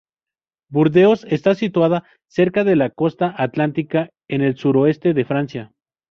[0.69, 5.73] Burdeos está situada cerca de la costa atlántica, en el suroeste de Francia.